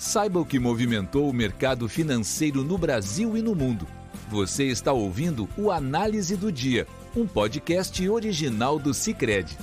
[0.00, 3.86] Saiba o que movimentou o mercado financeiro no Brasil e no mundo.
[4.30, 9.58] Você está ouvindo o Análise do Dia, um podcast original do Cicred.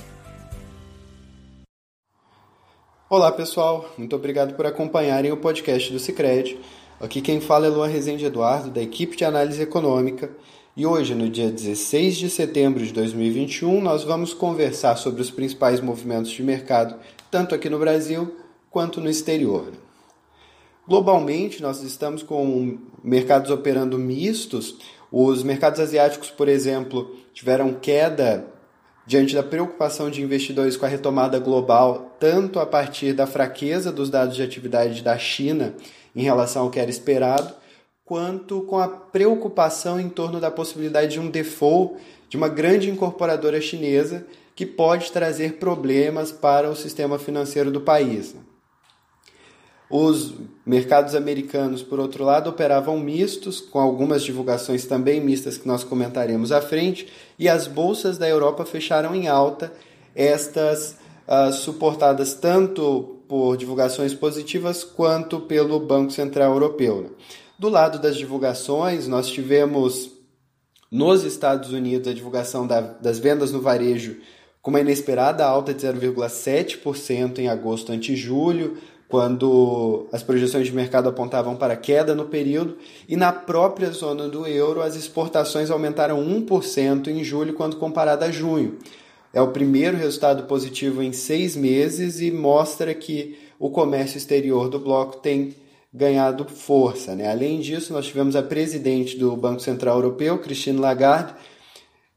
[3.10, 6.56] Olá pessoal, muito obrigado por acompanharem o podcast do Cicred.
[7.00, 10.30] Aqui quem fala é Luan Rezende Eduardo, da equipe de análise econômica.
[10.76, 15.80] E hoje, no dia 16 de setembro de 2021, nós vamos conversar sobre os principais
[15.80, 16.94] movimentos de mercado,
[17.28, 18.36] tanto aqui no Brasil
[18.70, 19.87] quanto no exterior.
[20.88, 24.76] Globalmente, nós estamos com mercados operando mistos.
[25.12, 28.46] Os mercados asiáticos, por exemplo, tiveram queda
[29.06, 34.08] diante da preocupação de investidores com a retomada global, tanto a partir da fraqueza dos
[34.08, 35.74] dados de atividade da China
[36.16, 37.52] em relação ao que era esperado,
[38.02, 41.96] quanto com a preocupação em torno da possibilidade de um default
[42.30, 44.26] de uma grande incorporadora chinesa
[44.56, 48.34] que pode trazer problemas para o sistema financeiro do país.
[49.90, 50.34] Os
[50.66, 56.52] mercados americanos, por outro lado, operavam mistos, com algumas divulgações também mistas que nós comentaremos
[56.52, 57.08] à frente,
[57.38, 59.72] e as bolsas da Europa fecharam em alta,
[60.14, 67.02] estas uh, suportadas tanto por divulgações positivas quanto pelo Banco Central Europeu.
[67.02, 67.08] Né?
[67.58, 70.10] Do lado das divulgações, nós tivemos
[70.90, 74.16] nos Estados Unidos a divulgação da, das vendas no varejo
[74.60, 78.76] com uma inesperada alta de 0,7% em agosto ante julho,
[79.08, 82.76] quando as projeções de mercado apontavam para queda no período,
[83.08, 88.30] e na própria zona do euro as exportações aumentaram 1% em julho quando comparado a
[88.30, 88.78] junho.
[89.32, 94.78] É o primeiro resultado positivo em seis meses e mostra que o comércio exterior do
[94.78, 95.54] bloco tem
[95.92, 97.14] ganhado força.
[97.14, 97.30] Né?
[97.30, 101.34] Além disso, nós tivemos a presidente do Banco Central Europeu, Christine Lagarde,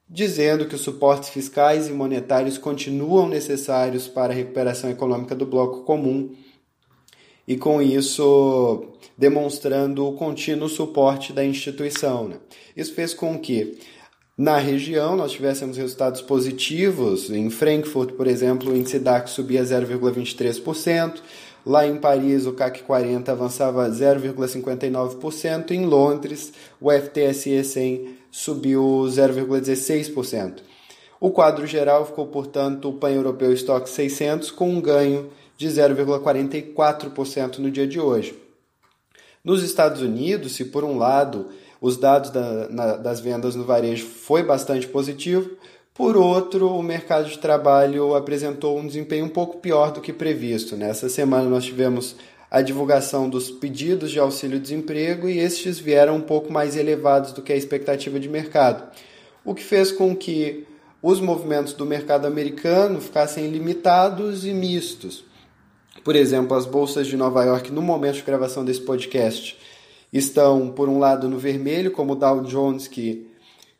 [0.09, 5.84] dizendo que os suportes fiscais e monetários continuam necessários para a recuperação econômica do bloco
[5.84, 6.36] comum
[7.52, 8.85] e com isso
[9.17, 12.30] demonstrando o contínuo suporte da instituição.
[12.30, 12.38] Né?
[12.77, 13.77] Isso fez com que
[14.38, 17.29] na região nós tivéssemos resultados positivos.
[17.29, 21.16] Em Frankfurt, por exemplo, o índice DAX subia 0,23%.
[21.66, 25.72] Lá em Paris, o CAC 40 avançava 0,59%.
[25.72, 30.61] Em Londres, o FTSE 100 subiu 0,16%.
[31.19, 35.29] O quadro geral ficou, portanto, o pan-europeu Stock 600 com um ganho
[35.61, 38.35] de 0,44% no dia de hoje.
[39.44, 41.49] Nos Estados Unidos, se por um lado
[41.79, 45.51] os dados da, na, das vendas no varejo foi bastante positivo,
[45.94, 50.75] por outro, o mercado de trabalho apresentou um desempenho um pouco pior do que previsto.
[50.75, 52.16] Nessa semana nós tivemos
[52.49, 57.53] a divulgação dos pedidos de auxílio-desemprego e estes vieram um pouco mais elevados do que
[57.53, 58.91] a expectativa de mercado,
[59.45, 60.66] o que fez com que
[61.03, 65.29] os movimentos do mercado americano ficassem limitados e mistos.
[66.03, 69.57] Por exemplo, as bolsas de Nova York, no momento de gravação desse podcast,
[70.12, 73.28] estão, por um lado, no vermelho, como o Dow Jones, que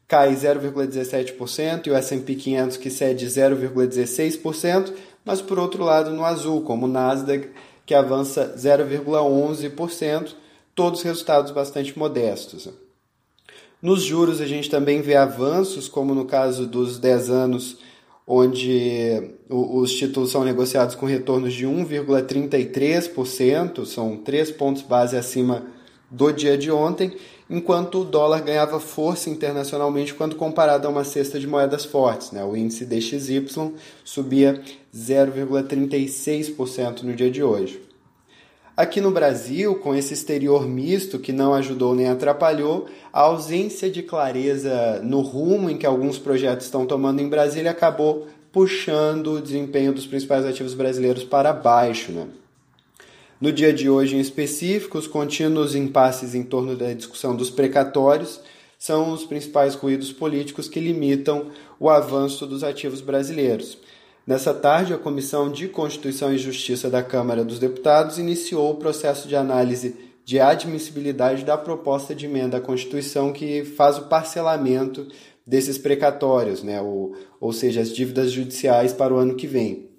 [0.08, 4.94] cai 0,17%, e o S&P 500, que cede 0,16%,
[5.26, 7.50] mas, por outro lado, no azul, como o Nasdaq,
[7.86, 10.34] que avança 0,11%,
[10.76, 12.70] todos resultados bastante modestos.
[13.82, 17.78] Nos juros, a gente também vê avanços, como no caso dos 10 anos
[18.26, 25.66] onde os títulos são negociados com retornos de 1,33%, são 3 pontos base acima
[26.10, 27.14] do dia de ontem,
[27.50, 32.32] enquanto o dólar ganhava força internacionalmente quando comparado a uma cesta de moedas fortes.
[32.32, 32.44] Né?
[32.44, 33.46] O índice DXY
[34.04, 34.62] subia
[34.96, 37.91] 0,36% no dia de hoje.
[38.82, 44.02] Aqui no Brasil, com esse exterior misto que não ajudou nem atrapalhou, a ausência de
[44.02, 49.94] clareza no rumo em que alguns projetos estão tomando em Brasília acabou puxando o desempenho
[49.94, 52.12] dos principais ativos brasileiros para baixo.
[52.12, 52.26] Né?
[53.40, 58.42] No dia de hoje, em específico, os contínuos impasses em torno da discussão dos precatórios
[58.80, 63.78] são os principais ruídos políticos que limitam o avanço dos ativos brasileiros.
[64.32, 69.28] Nessa tarde, a Comissão de Constituição e Justiça da Câmara dos Deputados iniciou o processo
[69.28, 69.94] de análise
[70.24, 75.06] de admissibilidade da proposta de emenda à Constituição que faz o parcelamento
[75.46, 76.80] desses precatórios, né?
[76.80, 79.90] ou, ou seja, as dívidas judiciais para o ano que vem.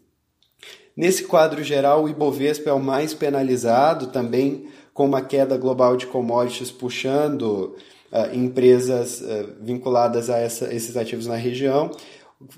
[0.96, 6.06] Nesse quadro geral, o Ibovespa é o mais penalizado, também com uma queda global de
[6.06, 7.76] commodities puxando
[8.10, 11.90] uh, empresas uh, vinculadas a essa, esses ativos na região.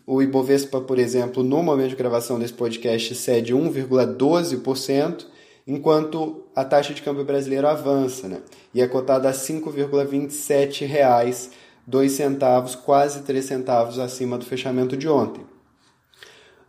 [0.06, 5.26] O Ibovespa, por exemplo, no momento de gravação desse podcast, cede 1,12%,
[5.66, 8.40] enquanto a taxa de câmbio brasileiro avança, né?
[8.74, 11.50] E é cotada a 5,27 reais,
[11.86, 15.44] dois centavos, quase 3 centavos acima do fechamento de ontem.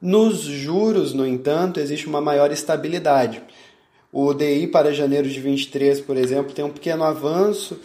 [0.02, 3.42] Nos juros, no entanto, existe uma maior estabilidade.
[4.12, 7.80] O DI para janeiro de 23, por exemplo, tem um pequeno avanço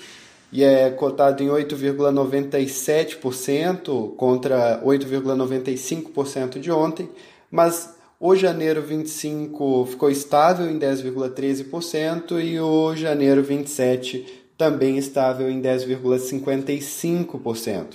[0.53, 7.09] e é cotado em 8,97% contra 8,95% de ontem,
[7.51, 15.63] mas o janeiro 25 ficou estável em 10,13% e o janeiro 27 também estável em
[15.63, 17.95] 10,55%.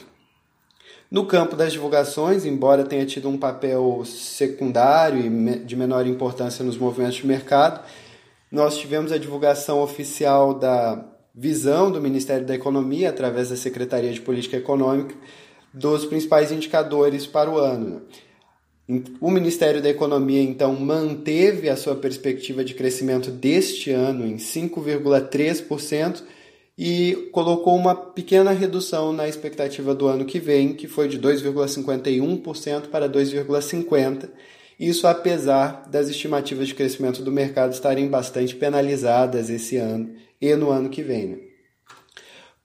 [1.11, 5.29] No campo das divulgações, embora tenha tido um papel secundário e
[5.59, 7.81] de menor importância nos movimentos de mercado,
[8.51, 11.05] nós tivemos a divulgação oficial da
[11.35, 15.13] visão do Ministério da Economia, através da Secretaria de Política Econômica,
[15.73, 18.03] dos principais indicadores para o ano.
[19.19, 26.23] O Ministério da Economia, então, manteve a sua perspectiva de crescimento deste ano em 5,3%
[26.77, 32.87] e colocou uma pequena redução na expectativa do ano que vem, que foi de 2,51%
[32.89, 34.29] para 2,50%.
[34.79, 40.13] Isso apesar das estimativas de crescimento do mercado estarem bastante penalizadas esse ano
[40.45, 41.27] e no ano que vem.
[41.27, 41.37] Né?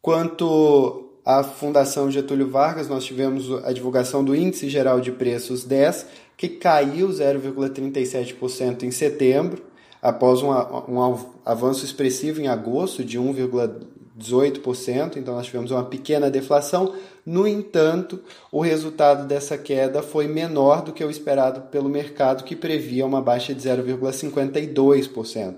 [0.03, 6.07] Quanto à Fundação Getúlio Vargas, nós tivemos a divulgação do Índice Geral de Preços 10,
[6.37, 9.63] que caiu 0,37% em setembro,
[10.01, 16.95] após um, um avanço expressivo em agosto de 1,18%, então nós tivemos uma pequena deflação.
[17.27, 22.57] No entanto, o resultado dessa queda foi menor do que o esperado pelo mercado, que
[22.57, 25.57] previa uma baixa de 0,52%.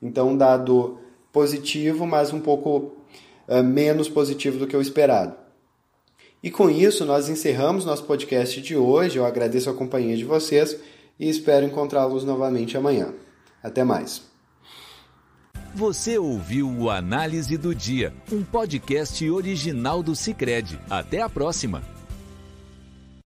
[0.00, 1.00] Então, dado
[1.34, 2.94] positivo, mas um pouco
[3.48, 5.34] uh, menos positivo do que o esperado.
[6.40, 9.18] E com isso, nós encerramos nosso podcast de hoje.
[9.18, 10.78] Eu agradeço a companhia de vocês
[11.18, 13.12] e espero encontrá-los novamente amanhã.
[13.62, 14.22] Até mais.
[15.74, 20.78] Você ouviu o Análise do Dia, um podcast original do Cicred.
[20.88, 21.93] Até a próxima!